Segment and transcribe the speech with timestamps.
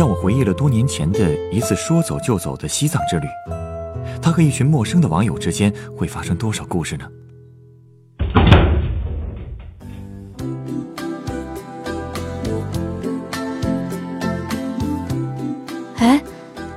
[0.00, 3.26] 向我回忆了多年前的一次说走就走的西藏之旅。
[4.22, 7.04] 他和一群陌生的网友之间会发生多少故事呢？
[15.98, 16.18] 哎，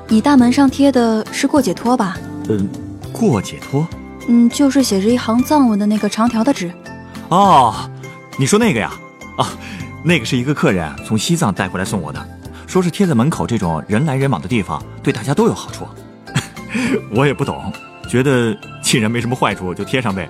[0.10, 2.18] 你大门上贴的是过解脱吧？
[2.50, 2.68] 嗯，
[3.14, 3.88] 过解脱？
[4.28, 6.70] 嗯，就是写着一行藏文的那个长条的纸。
[7.30, 7.90] 哦，
[8.38, 8.92] 你说那个呀？
[9.38, 9.48] 啊，
[10.04, 12.20] 那个是一个客人从西藏带回来送我的，
[12.74, 15.88] 说是贴在门口这种人来人往的地方，对大家都有好处。
[17.14, 17.72] 我也不懂，
[18.10, 20.28] 觉得既然没什么坏处，就贴上呗。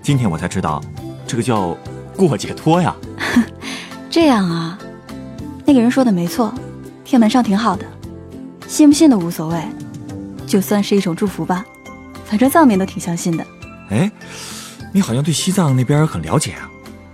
[0.00, 0.82] 今天我才知道，
[1.26, 1.76] 这个叫
[2.16, 2.96] 过解脱呀。
[4.08, 4.78] 这样啊，
[5.66, 6.54] 那个人说的没错，
[7.04, 7.84] 贴门上挺好的。
[8.66, 9.62] 信不信都无所谓，
[10.46, 11.66] 就算是一种祝福吧。
[12.24, 13.46] 反正藏民都挺相信的。
[13.90, 14.10] 哎，
[14.90, 16.70] 你好像对西藏那边很了解啊。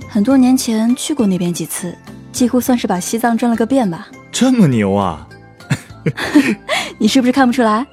[0.08, 1.92] 很多年前去过那边几次，
[2.30, 4.06] 几乎算是把西藏转了个遍吧。
[4.32, 5.28] 这么牛啊！
[6.98, 7.86] 你是不是看不出来？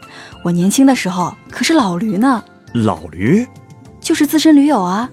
[0.43, 2.43] 我年轻的时候可是老驴呢。
[2.73, 3.45] 老驴？
[3.99, 5.09] 就是资深驴友啊。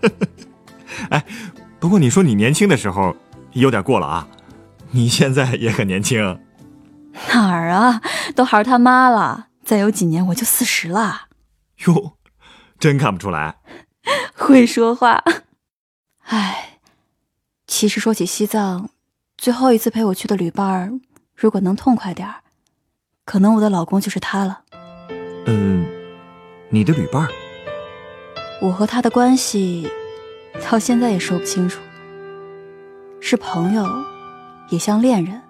[1.10, 1.24] 哎，
[1.80, 3.16] 不过你说你年轻的时候
[3.52, 4.28] 有点过了啊。
[4.92, 6.40] 你现在也很年轻。
[7.32, 8.00] 哪儿啊？
[8.34, 11.22] 都孩儿他妈了，再有几年我就四十了。
[11.86, 12.16] 哟，
[12.78, 13.56] 真看不出来。
[14.34, 15.24] 会说话。
[16.26, 16.78] 哎，
[17.66, 18.90] 其实说起西藏，
[19.36, 20.92] 最后一次陪我去的旅伴儿，
[21.34, 22.36] 如果能痛快点儿，
[23.24, 24.60] 可能我的老公就是他了。
[25.46, 25.86] 嗯，
[26.70, 27.28] 你的旅伴儿？
[28.62, 29.88] 我和他的关系，
[30.70, 31.80] 到现在也说不清楚。
[33.20, 33.86] 是朋友，
[34.70, 35.40] 也像恋人。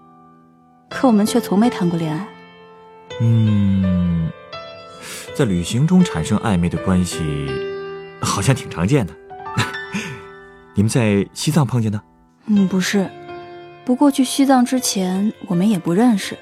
[0.90, 2.28] 可我们却从没谈过恋爱。
[3.20, 4.30] 嗯，
[5.34, 7.20] 在旅行中产生暧昧的关系，
[8.20, 9.14] 好像挺常见的。
[10.74, 12.00] 你们在西藏碰见的？
[12.46, 13.08] 嗯，不是。
[13.86, 16.36] 不过去西藏之前，我们也不认识。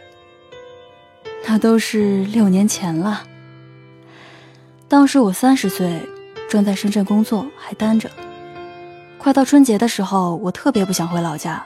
[1.47, 3.23] 那都是六年前了。
[4.89, 6.01] 当时我三十岁，
[6.49, 8.11] 正在深圳工作，还单着。
[9.19, 11.63] 快到春节的时候，我特别不想回老家，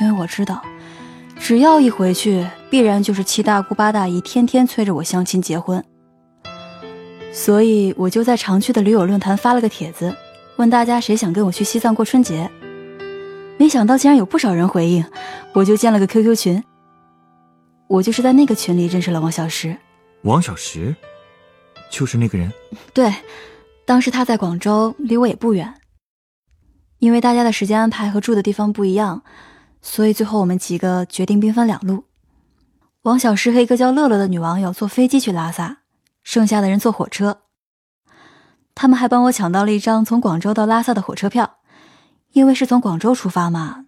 [0.00, 0.62] 因为我知道。
[1.40, 5.84] 只要一回去，必然就是七大姑八大姨天天催着我相亲结婚，
[7.32, 10.14] 所以我就在常去的驴友论坛发了个帖子，
[10.58, 12.48] 问大家谁想跟我去西藏过春节。
[13.58, 15.04] 没想到竟然有不少人回应，
[15.52, 16.64] 我就建了个 QQ 群。
[17.88, 19.76] 我就是在那个群里认识了王小石。
[20.22, 20.94] 王小石，
[21.90, 22.52] 就是那个人。
[22.94, 23.12] 对，
[23.84, 25.74] 当时他在广州，离我也不远。
[26.98, 29.22] 因为大家的时间安排和住的地方不一样。
[29.80, 32.04] 所以最后我们几个决定兵分两路，
[33.02, 35.78] 王小石和一个叫乐乐的女网友坐飞机去拉萨，
[36.24, 37.42] 剩下的人坐火车。
[38.74, 41.57] 他们还帮我抢到了一张从广州到拉萨的火车票，
[42.32, 43.86] 因为是从广州出发嘛，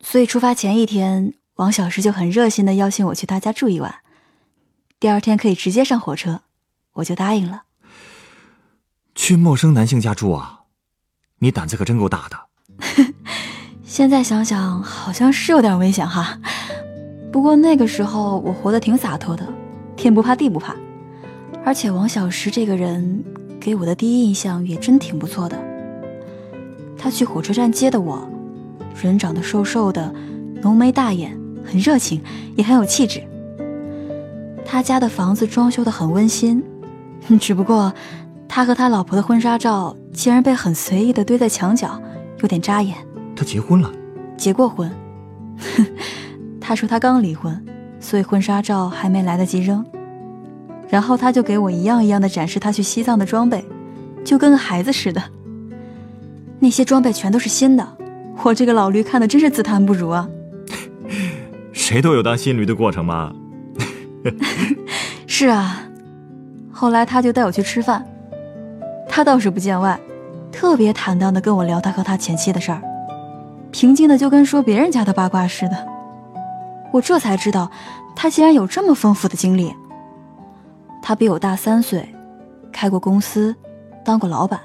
[0.00, 3.94] 所以出发前一天，王小石就很热心的邀请我去他家住一晚，
[4.98, 6.40] 第二天可以直接上火车，
[6.94, 7.64] 我就答应了。
[9.14, 10.60] 去陌生男性家住啊，
[11.38, 13.14] 你胆子可真够大的。
[13.84, 16.38] 现在想想，好像是有点危险哈。
[17.30, 19.46] 不过那个时候我活得挺洒脱的，
[19.96, 20.74] 天不怕地不怕。
[21.64, 23.24] 而且王小石这个人
[23.60, 25.71] 给我的第一印象也真挺不错的。
[27.02, 28.22] 他去火车站接的我，
[29.02, 30.14] 人长得瘦瘦的，
[30.62, 32.22] 浓眉大眼，很热情，
[32.54, 33.20] 也很有气质。
[34.64, 36.62] 他家的房子装修的很温馨，
[37.40, 37.92] 只不过
[38.46, 42.00] 他和他老婆的婚纱照竟然被很随意的堆在墙角，
[42.40, 42.96] 有点扎眼。
[43.34, 43.90] 他结婚了，
[44.36, 44.88] 结过婚。
[46.60, 47.66] 他说他刚离婚，
[47.98, 49.84] 所以婚纱照还没来得及扔。
[50.88, 53.64] 然后他就给我一样一样的展示他去西藏的装备，
[54.24, 55.20] 就跟个孩子似的。
[56.62, 57.84] 那些装备全都是新的，
[58.44, 60.28] 我这个老驴看的真是自叹不如啊。
[61.74, 63.32] 谁都有当新驴的过程嘛。
[65.26, 65.82] 是啊，
[66.70, 68.06] 后来他就带我去吃饭，
[69.08, 69.98] 他倒是不见外，
[70.52, 72.80] 特别坦荡的跟我聊他和他前妻的事儿。
[73.72, 75.86] 平静的就跟说别人家的八卦似的，
[76.92, 77.68] 我这才知道，
[78.14, 79.74] 他竟然有这么丰富的经历。
[81.02, 82.08] 他比我大三岁，
[82.70, 83.52] 开过公司，
[84.04, 84.60] 当过老板，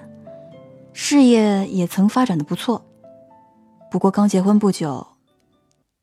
[0.99, 2.83] 事业也曾发展的不错。
[3.91, 5.05] 不过刚结婚不久，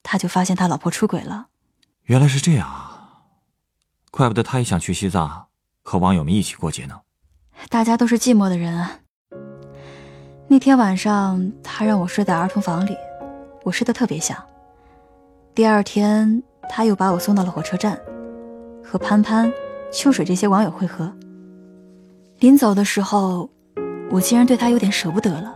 [0.05, 1.49] 他就发现他老婆出轨了。
[2.05, 3.25] 原来是这样啊！
[4.13, 5.47] 怪不得他也想去西藏，
[5.83, 7.01] 和网友们一起过节呢。
[7.69, 9.01] 大家都是寂寞的人啊。
[10.47, 12.97] 那天晚上，他让我睡在儿童房里，
[13.65, 14.41] 我睡得特别香。
[15.57, 18.01] 第二天，他又把我送到了火车站，
[18.85, 19.53] 和潘潘、
[19.93, 21.13] 秋水这些网友会合。
[22.39, 23.51] 临走的时候，
[24.11, 25.55] 我竟然对他有点舍不得了，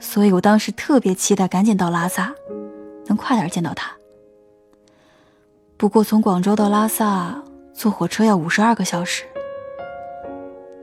[0.00, 2.32] 所以我当时特别期待赶紧到拉萨，
[3.06, 3.90] 能快点见到他。
[5.76, 7.40] 不过从广州到拉萨
[7.72, 9.24] 坐火车要五十二个小时。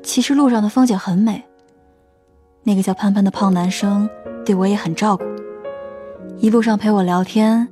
[0.03, 1.43] 其实路上的风景很美。
[2.63, 4.09] 那个叫潘潘的胖男生
[4.45, 5.23] 对我也很照顾，
[6.37, 7.67] 一路上陪我聊天、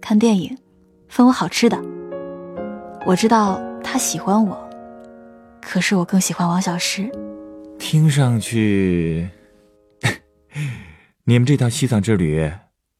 [0.00, 0.58] 看电影，
[1.08, 1.78] 分我好吃的。
[3.06, 4.58] 我知道他喜欢我，
[5.62, 7.10] 可是我更喜欢王小石。
[7.78, 9.28] 听上去，
[11.24, 12.50] 你们这趟西藏之旅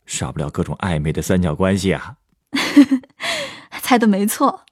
[0.07, 2.17] 少不了各种暧昧的三角关系啊！
[3.83, 4.63] 猜的没错。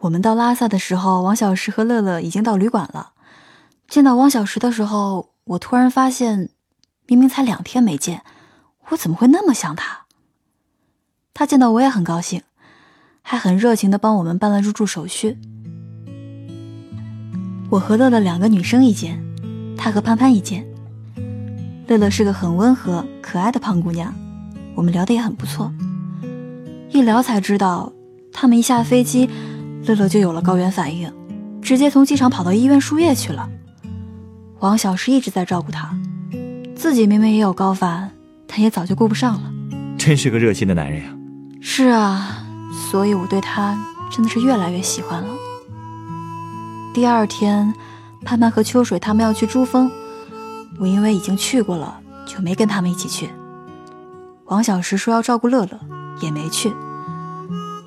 [0.00, 3.12] 我们到拉萨的时候，王小石和乐乐已经到旅馆了。
[3.88, 6.50] 见到王小石的时候，我突然发现，
[7.06, 8.22] 明明才两天没见，
[8.90, 10.06] 我怎么会那么想他？
[11.32, 12.42] 他见到我也很高兴，
[13.22, 15.38] 还很热情的帮我们办了入住手续。
[17.74, 19.20] 我和乐乐两个女生一间，
[19.76, 20.64] 她和潘潘一间。
[21.88, 24.14] 乐乐是个很温和可爱的胖姑娘，
[24.76, 25.72] 我们聊得也很不错。
[26.92, 27.92] 一聊才知道，
[28.32, 29.28] 他们一下飞机，
[29.86, 31.12] 乐乐就有了高原反应，
[31.60, 33.50] 直接从机场跑到医院输液去了。
[34.60, 35.98] 王小石一直在照顾他，
[36.76, 38.08] 自己明明也有高反，
[38.46, 39.52] 他也早就顾不上了。
[39.98, 41.08] 真是个热心的男人呀！
[41.60, 42.46] 是啊，
[42.92, 43.76] 所以我对他
[44.12, 45.28] 真的是越来越喜欢了。
[46.94, 47.74] 第二天，
[48.24, 49.90] 盼盼和秋水他们要去珠峰，
[50.78, 53.28] 我因为已经去过了，就没跟他们一起去。
[54.44, 55.80] 王小石说要照顾乐乐，
[56.20, 56.72] 也没去。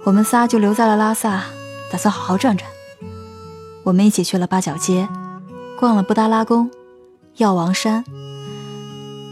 [0.04, 1.46] 我们仨就留在了拉萨，
[1.90, 2.70] 打算好好转转。
[3.84, 5.08] 我们一起去了八角街。
[5.80, 6.70] 逛了布达拉宫、
[7.38, 8.04] 药王山。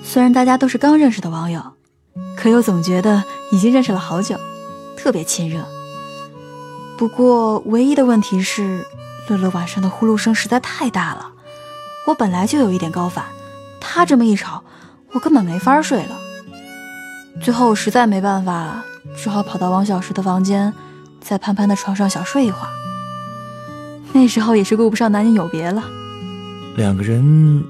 [0.03, 1.61] 虽然大家都是刚认识的网友，
[2.37, 4.37] 可又总觉得已经认识了好久，
[4.95, 5.65] 特别亲热。
[6.97, 8.85] 不过唯一的问题是，
[9.27, 11.31] 乐乐晚上的呼噜声实在太大了。
[12.07, 13.25] 我本来就有一点高反，
[13.81, 14.63] 他这么一吵，
[15.11, 16.17] 我根本没法睡了。
[17.41, 18.83] 最后我实在没办法，
[19.17, 20.73] 只好跑到王小石的房间，
[21.19, 22.69] 在潘潘的床上小睡一会儿。
[24.13, 25.83] 那时候也是顾不上男女有别了。
[26.77, 27.63] 两个人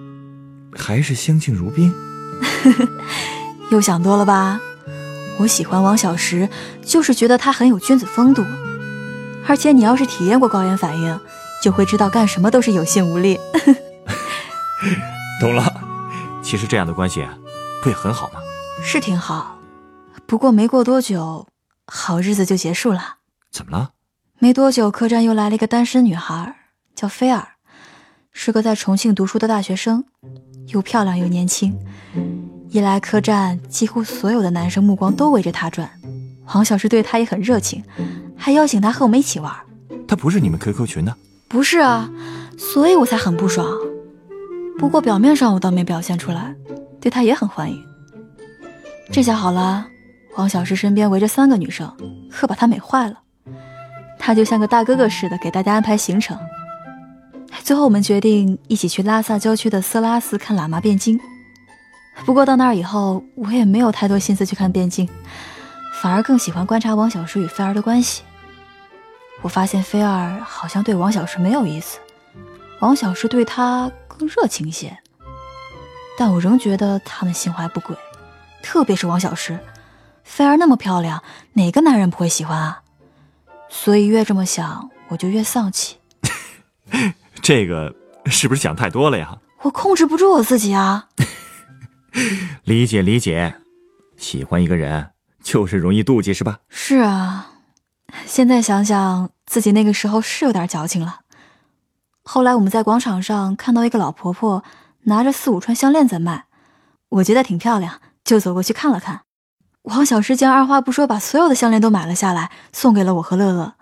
[0.76, 1.94] 还是相敬如宾，
[3.72, 4.60] 又想多了吧？
[5.38, 6.48] 我喜欢王小石，
[6.82, 8.44] 就是觉得他很有君子风度，
[9.48, 11.20] 而且你要是体验过高原反应，
[11.62, 13.40] 就会知道干什么都是有心无力。
[15.42, 15.64] 懂了，
[16.42, 17.26] 其实这样的关系
[17.82, 18.40] 不也很好吗？
[18.84, 19.58] 是挺好，
[20.26, 21.48] 不过没过多久，
[21.88, 23.16] 好日子就结束了。
[23.52, 23.92] 怎么了？
[24.40, 26.56] 没多久，客栈又来了一个单身女孩，
[26.94, 27.48] 叫菲儿。
[28.32, 30.04] 是个在重庆读书的大学生，
[30.68, 31.74] 又漂亮又年轻。
[32.70, 35.90] 一来客栈，几乎所有的男生目光都围着她转。
[36.44, 37.82] 黄小石对她也很热情，
[38.38, 39.56] 还邀请她和我们一起玩。
[40.06, 41.16] 她不是你们 QQ 群的？
[41.48, 42.10] 不是啊，
[42.58, 43.68] 所以我才很不爽。
[44.78, 46.54] 不过表面上我倒没表现出来，
[47.00, 47.82] 对他也很欢迎。
[49.12, 49.86] 这下好了，
[50.34, 51.92] 黄小石身边围着三个女生，
[52.30, 53.20] 可把他美坏了。
[54.20, 56.38] 他就像个大哥哥似的，给大家安排行程。
[57.64, 61.20] 最后，我们决定一起去拉萨郊区的色拉寺看喇嘛辩经。
[62.26, 65.08] 不过到那儿以后，我也没有太多心思去看辩经，
[66.02, 68.24] 反而更喜欢观察王小石与菲儿的关系。
[69.46, 72.00] 我发现菲儿好像对王小石没有意思，
[72.80, 74.98] 王小石对她更热情些。
[76.18, 77.96] 但我仍觉得他们心怀不轨，
[78.64, 79.60] 特别是王小石，
[80.24, 81.22] 菲儿那么漂亮，
[81.54, 82.82] 哪个男人不会喜欢啊？
[83.70, 85.98] 所以越这么想，我就越丧气。
[87.40, 87.94] 这个
[88.26, 89.38] 是不是想太多了呀？
[89.62, 91.10] 我控制不住我自己啊！
[92.66, 93.58] 理解理解，
[94.18, 95.12] 喜欢一个人
[95.44, 96.62] 就是容易妒忌，是吧？
[96.68, 97.52] 是啊，
[98.26, 101.22] 现在想想自己那个时候是有点矫情了。
[102.24, 104.64] 后来我们在广场上看到一个老婆婆
[105.04, 106.46] 拿着四五串项链在卖，
[107.10, 109.22] 我觉得挺漂亮，就走过去看了看。
[109.84, 113.76] 王小石竟二话不说把所有的项链都买了下来，送给了我和乐乐。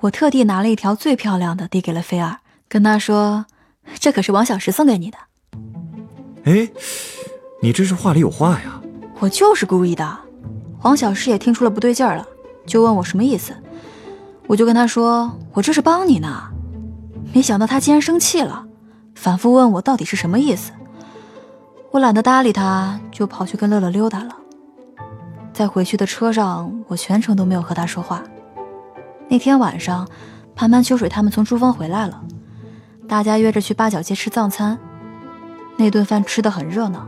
[0.00, 2.38] 我特地拿了一条最漂亮的递给了菲儿。
[2.68, 3.46] 跟她说，
[3.98, 5.18] 这可是王小石送给你的。
[6.44, 6.70] 哎，
[7.62, 8.80] 你这是话里有话呀！
[9.18, 10.18] 我就是故意的。
[10.82, 12.26] 王小石也听出了不对劲儿了，
[12.66, 13.52] 就问我什么意思。
[14.46, 16.42] 我就跟他说，我这是帮你呢。
[17.32, 18.64] 没想到他竟然生气了，
[19.14, 20.72] 反复问我到底是什么意思。
[21.92, 24.36] 我懒得搭理他，就跑去跟乐乐溜达了。
[25.52, 28.22] 在回去的车上，我全程都没有和他说话。
[29.28, 30.08] 那天晚上，
[30.56, 32.20] 潘潘、秋水他们从珠峰回来了，
[33.06, 34.78] 大家约着去八角街吃藏餐。
[35.76, 37.06] 那顿饭吃得很热闹，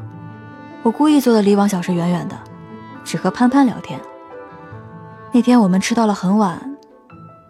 [0.82, 2.38] 我故意坐的离王小石远远的，
[3.04, 4.00] 只和潘潘聊天。
[5.34, 6.76] 那天我们吃到了很晚，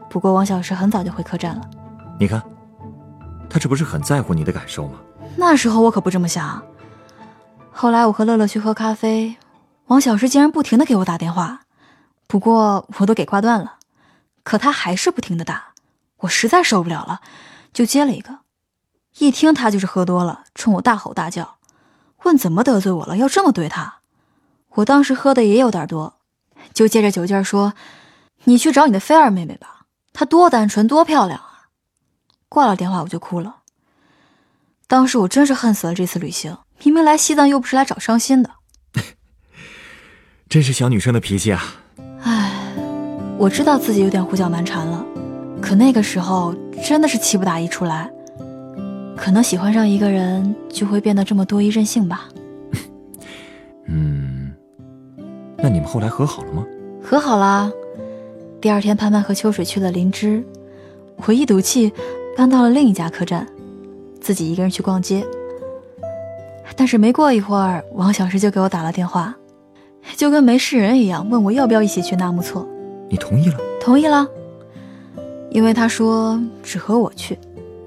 [0.08, 1.68] 不过王小石很早就回客栈了。
[2.16, 2.40] 你看，
[3.50, 5.00] 他这不是很在乎你的感受吗？
[5.36, 6.62] 那时候我可不这么想。
[7.72, 9.36] 后来我和乐乐去喝咖啡，
[9.86, 11.62] 王小石竟然不停的给我打电话，
[12.28, 13.74] 不过我都给挂断了，
[14.44, 15.72] 可他还是不停的打，
[16.18, 17.20] 我实在受不了了，
[17.72, 18.38] 就接了一个。
[19.18, 21.56] 一听他就是喝多了，冲我大吼大叫，
[22.22, 23.96] 问怎么得罪我了，要这么对他。
[24.74, 26.14] 我当时喝的也有点多，
[26.72, 27.74] 就借着酒劲儿说
[28.44, 31.68] ：“你去找你的菲儿妹妹吧，她多单纯多漂亮啊。”
[32.48, 33.56] 挂了电话我就哭了。
[34.86, 36.56] 当时我真是恨死了这次旅行。
[36.84, 38.50] 明明来西藏又不是来找伤心的，
[40.50, 41.62] 真是小女生的脾气啊！
[42.22, 42.52] 唉，
[43.38, 45.04] 我知道自己有点胡搅蛮缠了，
[45.62, 46.54] 可那个时候
[46.84, 48.10] 真的是气不打一处来。
[49.16, 52.28] 可能喜欢上一个人就会变得这么多疑任性吧。
[53.86, 54.21] 嗯，
[55.62, 56.66] 那你们后来和好了吗？
[57.02, 57.70] 和好啦。
[58.60, 60.42] 第二天，潘潘和秋水去了林芝，
[61.24, 61.92] 我一赌气
[62.36, 63.46] 搬到了另一家客栈，
[64.20, 65.24] 自己一个人去逛街。
[66.76, 69.34] 但是没过一会儿，王小石就给我打了电话，
[70.16, 72.66] 就跟没事人一样，问我要不要一起去纳木错。
[73.08, 73.58] 你同意了？
[73.80, 74.26] 同意了，
[75.50, 77.38] 因为他说只和我去。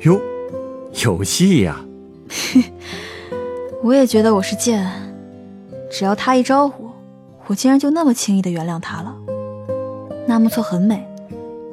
[0.01, 0.19] 哟，
[1.03, 1.83] 有戏呀！
[3.81, 4.89] 我也觉得我是贱，
[5.89, 6.84] 只要他一招呼，
[7.47, 9.15] 我竟然就那么轻易的原谅他了。
[10.27, 11.05] 纳木错很美，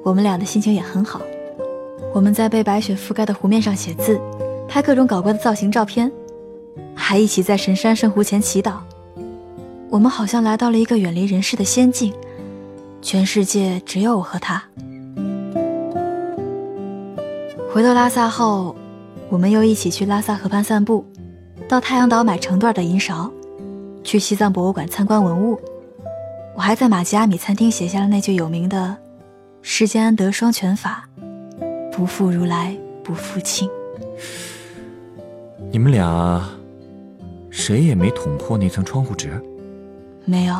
[0.03, 1.21] 我们俩的心情也很好。
[2.13, 4.21] 我们在被白雪覆盖的湖面上写字，
[4.69, 6.13] 拍各种搞怪的造型照片。
[6.95, 8.75] 还一起在神山圣湖前祈祷，
[9.89, 12.13] 我们好像来到了一个远离人世的仙境，
[13.01, 14.63] 全世界只有我和他。
[17.73, 18.77] 回到拉萨后，
[19.31, 21.05] 我们又一起去拉萨河畔散步，
[21.67, 23.31] 到太阳岛买成段的银勺，
[24.03, 25.61] 去西藏博物馆参观文物。
[26.55, 28.97] 我还在马吉阿米餐厅写下了那句有名的
[29.63, 31.09] “世间安得双全法，
[31.91, 33.69] 不负如来不负卿”。
[35.71, 36.43] 你们俩。
[37.55, 39.31] 谁也没捅破那层窗户纸。
[40.25, 40.57] 没有。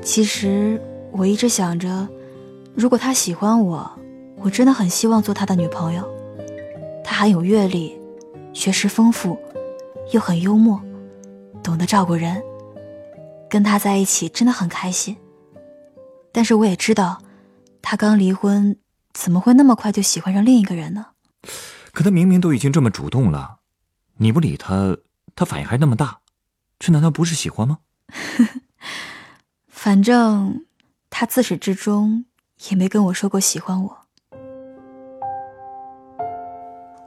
[0.00, 0.80] 其实
[1.10, 2.06] 我一直想着，
[2.76, 3.90] 如果他喜欢我，
[4.40, 6.08] 我真的很希望做他的女朋友。
[7.02, 7.98] 他很有阅历，
[8.52, 9.36] 学识丰富，
[10.12, 10.80] 又很幽默，
[11.62, 12.42] 懂得照顾人。
[13.48, 15.16] 跟他在一起真的很开心。
[16.32, 17.20] 但是我也知道，
[17.82, 18.76] 他刚离婚，
[19.12, 21.06] 怎么会那么快就喜欢上另一个人呢？
[21.92, 23.58] 可他明明都已经这么主动了，
[24.18, 24.96] 你不理他。
[25.36, 26.20] 他反应还那么大，
[26.78, 27.78] 这难道不是喜欢吗？
[29.68, 30.66] 反正
[31.08, 32.26] 他自始至终
[32.68, 33.96] 也没跟我说过喜欢我。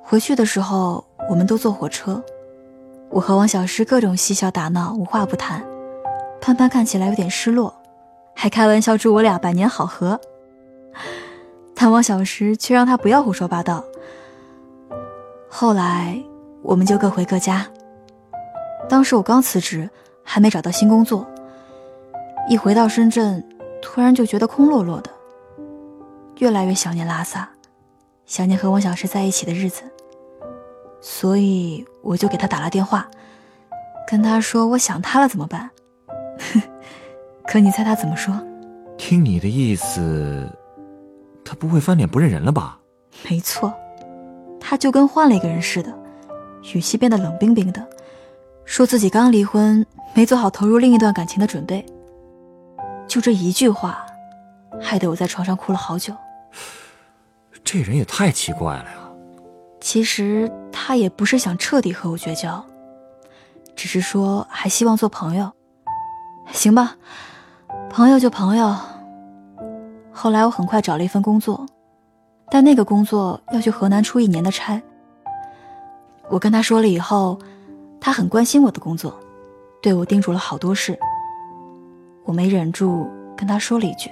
[0.01, 2.23] 回去的时候，我们都坐火车，
[3.13, 5.63] 我和王小诗各种嬉笑打闹，无话不谈。
[6.41, 7.71] 潘潘看起来有点失落，
[8.35, 10.19] 还开玩笑祝我俩百年好合。
[11.75, 13.83] 但王小石却让他不要胡说八道。
[15.47, 16.19] 后来，
[16.63, 17.67] 我们就各回各家。
[18.89, 19.87] 当时我刚辞职，
[20.23, 21.23] 还没找到新工作。
[22.49, 23.47] 一回到深圳，
[23.79, 25.11] 突然就觉得空落落的，
[26.39, 27.47] 越来越想念拉萨，
[28.25, 29.83] 想念和王小石在一起的日子。
[31.05, 33.05] 所以我就给他打了电话，
[34.07, 35.69] 跟他说我想他了怎么办？
[37.45, 38.33] 可你猜他怎么说？
[38.97, 40.49] 听你的意思，
[41.43, 42.79] 他不会翻脸不认人了吧？
[43.29, 43.73] 没错，
[44.61, 45.93] 他就跟换了一个人似的，
[46.73, 47.85] 语气变得冷冰冰的。
[48.63, 51.85] 说自己刚离婚，没做好投入另一段感情的准备。
[53.09, 54.05] 就这一句话，
[54.79, 56.15] 害得我在床上哭了好久。
[57.61, 59.11] 这人也太奇怪了呀！
[59.81, 62.61] 其实他也不是想彻底和我绝交，
[63.75, 65.49] 只是说还希望做朋友。
[66.51, 66.97] 行吧，
[67.89, 68.75] 朋友就朋友。
[70.11, 71.65] 后来我很快找了一份工作，
[72.49, 74.81] 但那个工作要去河南出一年的差。
[76.29, 77.39] 我跟他说了以后。
[78.05, 79.17] 他很关心我的工作，
[79.81, 80.99] 对我叮嘱了好多事。
[82.25, 84.11] 我没忍住跟他说了一句：“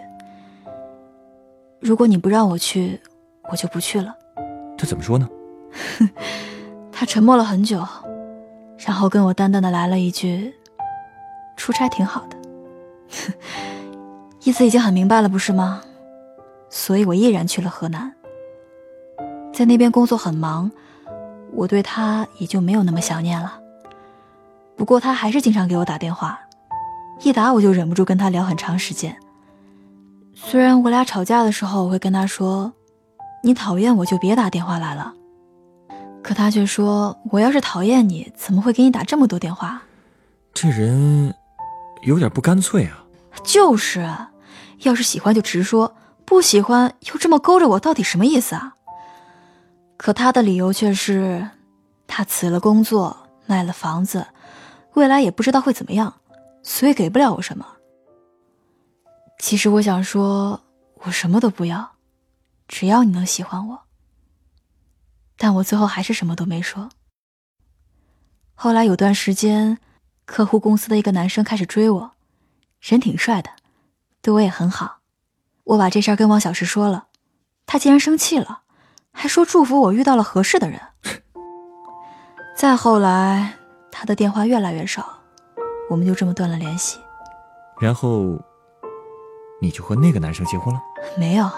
[1.82, 2.98] 如果你不让我去，
[3.52, 4.16] 我就不去了。”
[4.80, 5.28] 他怎么说呢？
[6.92, 7.86] 他沉默了很久，
[8.78, 10.54] 然后跟我淡淡的来了一句
[11.58, 12.38] ：“出差挺好的。
[14.44, 15.82] ”意思已经很明白了，不是吗？
[16.70, 18.12] 所以我毅然去了河南。
[19.54, 20.72] 在那边工作很忙，
[21.54, 23.60] 我对他也就没有那么想念了。
[24.76, 26.40] 不过他还是经常给我打电话，
[27.22, 29.16] 一打我就忍不住跟他聊很长时间。
[30.34, 32.74] 虽然我俩吵架的时候，我会跟他说
[33.44, 35.14] ：“你讨厌我就别打电话来了。”
[36.24, 39.82] 可他却说：“我要是讨厌你，怎么会给你打这么多电话？”
[40.54, 41.34] 这人
[42.04, 43.04] 有点不干脆啊。
[43.44, 44.08] 就是，
[44.80, 48.76] 要是喜欢就直说，不喜欢又这么勾着我，到底什么意思啊？
[49.98, 51.48] 可他的理由却是，
[52.08, 54.28] 他辞了工作，卖了房子，
[54.94, 56.14] 未来也不知道会怎么样，
[56.62, 57.66] 所以给不了我什么。
[59.40, 60.62] 其实我想说，
[61.04, 61.92] 我什么都不要，
[62.68, 63.80] 只要你能喜欢我。
[65.44, 66.90] 但我最后还是什么都没说。
[68.54, 69.80] 后来有段时间，
[70.24, 72.12] 客户公司的一个男生开始追我。
[72.80, 73.50] 人挺帅的，
[74.22, 75.00] 对我也很好。
[75.64, 77.08] 我把这事儿跟王小石说了，
[77.66, 78.62] 他竟然生气了，
[79.12, 80.80] 还说祝福我遇到了合适的人。
[82.56, 83.56] 再后来，
[83.92, 85.24] 他的电话越来越少，
[85.90, 87.00] 我们就这么断了联系。
[87.80, 88.40] 然后，
[89.60, 90.80] 你就和那个男生结婚了？
[91.18, 91.50] 没有，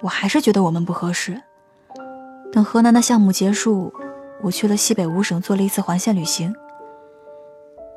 [0.00, 1.40] 我还是觉得我们不合适。
[2.54, 3.92] 等河南的项目结束，
[4.40, 6.54] 我去了西北五省做了一次环线旅行，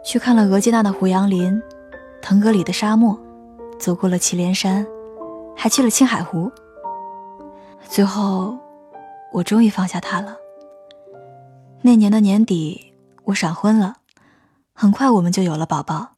[0.04, 1.62] 去看了额济纳的胡杨林。
[2.24, 3.16] 腾格里的沙漠，
[3.78, 4.84] 走过了祁连山，
[5.56, 6.52] 还去了青海湖。
[7.88, 8.58] 最后，
[9.32, 10.36] 我终于放下他了。
[11.84, 12.96] 那年的年底，
[13.26, 13.98] 我闪婚了，
[14.74, 16.14] 很快我们就有了宝宝。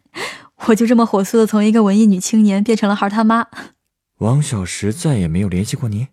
[0.68, 3.48] 我就这么火速的从一个文艺女青年变成了孩他妈。
[4.20, 6.08] 王小石再也没有联系过你？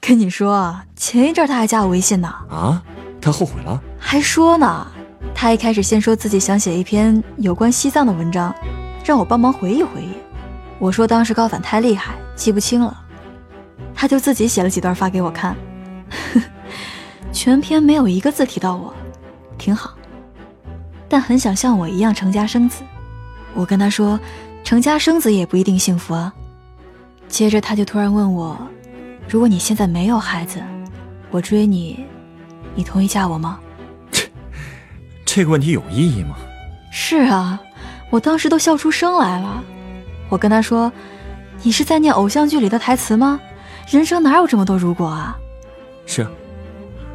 [0.00, 2.28] 跟你说，前一阵他还加我微信呢。
[2.48, 2.82] 啊？
[3.20, 3.80] 他后悔了？
[3.98, 4.86] 还说呢。
[5.34, 8.54] 他一开始先说自己想写一篇有关西藏的文章，
[9.04, 10.14] 让我帮忙回忆回忆。
[10.78, 12.98] 我说当时高反太厉害，记不清了。
[13.94, 15.54] 他就自己写了几段发给我看，
[17.32, 18.92] 全篇没有一个字提到我，
[19.58, 19.92] 挺好。
[21.08, 22.82] 但很想像我一样成家生子。
[23.54, 24.18] 我跟他说，
[24.64, 26.32] 成家生子也不一定幸福啊。
[27.28, 28.56] 接着他就突然问我，
[29.30, 30.60] 如果你现在没有孩子，
[31.30, 32.04] 我追你，
[32.74, 33.60] 你同意嫁我吗？
[35.24, 36.34] 这个问题有意义吗？
[36.90, 37.60] 是啊，
[38.10, 39.62] 我当时都笑出声来了。
[40.28, 40.92] 我跟他说
[41.62, 43.40] ：“你是在念偶像剧里的台词吗？
[43.88, 45.38] 人生哪有这么多如果啊？”
[46.06, 46.30] 是啊，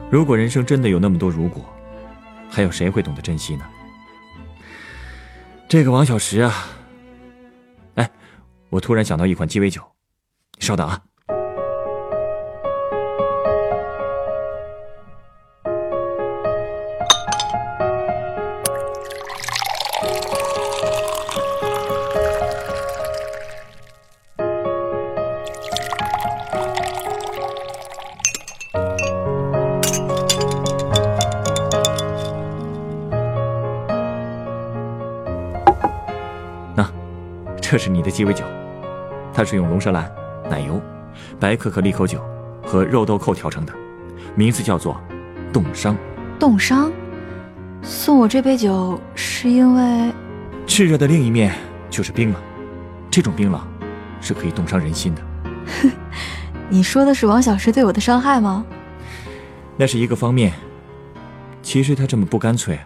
[0.09, 1.65] 如果人生真的有那么多如果，
[2.49, 3.65] 还有谁会懂得珍惜呢？
[5.67, 6.53] 这个王小石啊，
[7.95, 8.09] 哎，
[8.69, 9.81] 我突然想到一款鸡尾酒，
[10.59, 11.01] 稍等啊。
[37.67, 38.45] 这是你的鸡尾酒，
[39.33, 40.07] 它是用龙舌兰、
[40.47, 40.79] 奶油、
[41.39, 42.23] 白可可利口酒
[42.63, 43.73] 和肉豆蔻调成的，
[44.35, 45.01] 名字叫做
[45.51, 45.97] “冻伤”。
[46.39, 46.91] 冻伤，
[47.81, 50.13] 送我这杯酒是因为
[50.67, 51.55] 炽热的另一面
[51.89, 52.39] 就是冰冷，
[53.09, 53.59] 这种冰冷
[54.21, 55.21] 是可以冻伤人心的。
[56.69, 58.63] 你说的是王小石对我的伤害吗？
[59.75, 60.53] 那是一个方面，
[61.63, 62.79] 其实他这么不干脆，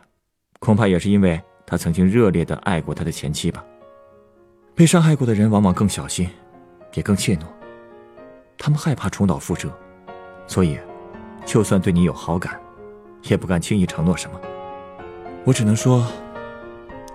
[0.61, 3.61] 恐怕也是因为他曾经热烈的爱过他的前妻吧。
[4.79, 6.29] 被伤害过的人往往更小心，
[6.93, 7.41] 也更怯懦。
[8.57, 9.69] 他们害怕重蹈覆辙，
[10.47, 10.79] 所以，
[11.45, 12.57] 就算对你有好感，
[13.23, 14.39] 也不敢轻易承诺什么。
[15.43, 16.07] 我只能说，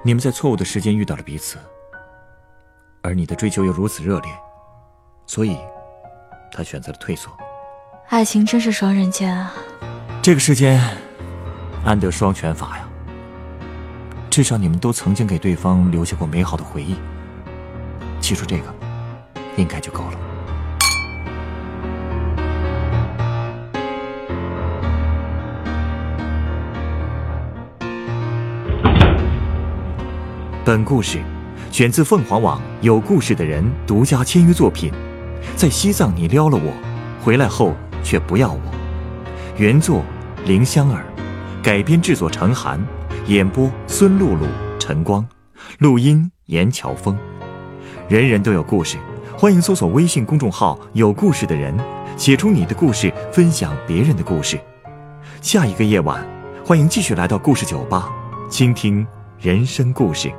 [0.03, 1.57] 你们在错误的时间遇到了彼此，
[3.00, 4.31] 而你的追求又如此热烈，
[5.24, 5.57] 所以，
[6.53, 7.31] 他选择了退缩。
[8.11, 9.55] 爱情真是双刃剑啊！
[10.20, 10.79] 这个世间，
[11.83, 12.87] 安得双全法呀？
[14.29, 16.94] 至少你们都曾经给对方留下过美好的回忆。
[18.24, 18.74] 记住这个，
[19.58, 20.18] 应该就够了。
[30.64, 31.20] 本故事
[31.70, 34.90] 选自凤凰网有故事的人独家签约作品，
[35.54, 36.72] 在西藏你撩了我，
[37.22, 38.60] 回来后却不要我。
[39.58, 40.02] 原作
[40.46, 41.04] 林香儿，
[41.62, 42.82] 改编制作陈寒，
[43.26, 44.46] 演播孙露露、
[44.78, 45.28] 陈光，
[45.76, 47.14] 录音严乔峰。
[48.06, 48.98] 人人都有故事，
[49.34, 51.74] 欢迎搜索微信公众号“有故事的人”，
[52.18, 54.60] 写出你的故事，分享别人的故事。
[55.40, 56.22] 下一个夜晚，
[56.62, 58.10] 欢迎继续来到故事酒吧，
[58.50, 59.06] 倾听
[59.38, 60.30] 人生故事。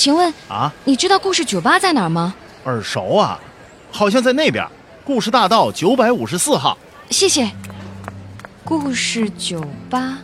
[0.00, 2.34] 请问啊，你知道故事酒吧在哪儿吗？
[2.64, 3.38] 耳熟啊，
[3.90, 4.66] 好像在那边，
[5.04, 6.78] 故事大道九百五十四号。
[7.10, 7.50] 谢谢。
[8.64, 10.16] 故事酒吧，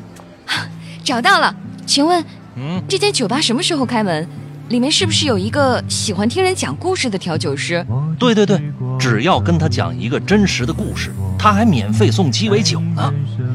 [1.05, 1.55] 找到了。
[1.85, 2.25] 请问，
[2.57, 4.27] 嗯，这间酒吧什么时候开门？
[4.71, 7.87] 里面是不是有一个喜欢听人讲故事的调酒师？
[8.19, 8.59] 对对对，
[8.99, 13.13] 只要跟他讲一个真实的故事，他还免费送鸡尾酒呢。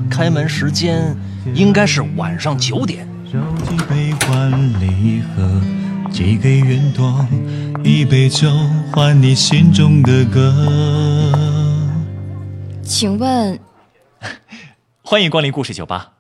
[0.08, 1.18] 开门时间
[1.56, 3.08] 应该是晚上九点。
[6.22, 7.28] 烧几杯换礼盒，寄给云朵，
[7.84, 8.48] 一杯酒
[8.94, 10.54] 换你心中的歌。
[12.84, 13.60] 请问，
[15.04, 16.12] 欢迎光临故事酒吧。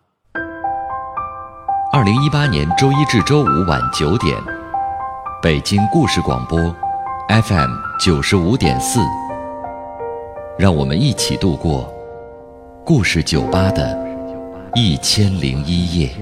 [1.94, 4.36] 二零一八年周一至周五晚九点，
[5.42, 6.58] 北京故事广播
[7.30, 9.00] ，FM 九十五点四。
[10.58, 11.92] 让我们一起度过
[12.86, 13.98] 故事酒吧的
[14.76, 16.16] 一千零一夜。